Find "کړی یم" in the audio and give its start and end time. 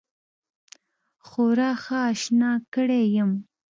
2.73-3.31